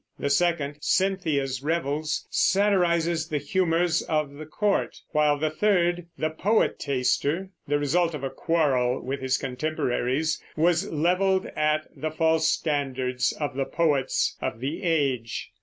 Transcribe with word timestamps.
The 0.17 0.31
second, 0.31 0.77
Cynthia's 0.81 1.61
Revels, 1.61 2.25
satirizes 2.31 3.27
the 3.27 3.37
humors 3.37 4.01
of 4.01 4.33
the 4.33 4.47
court; 4.47 4.97
while 5.11 5.37
the 5.37 5.51
third, 5.51 6.07
The 6.17 6.31
Poetaster, 6.31 7.51
the 7.67 7.77
result 7.77 8.15
of 8.15 8.23
a 8.23 8.31
quarrel 8.31 8.99
with 8.99 9.19
his 9.21 9.37
contemporaries, 9.37 10.41
was 10.55 10.89
leveled 10.91 11.45
at 11.55 11.87
the 11.95 12.09
false 12.09 12.47
standards 12.47 13.31
of 13.39 13.53
the 13.55 13.65
poets 13.65 14.35
of 14.41 14.59
the 14.59 14.81
age. 14.81 15.51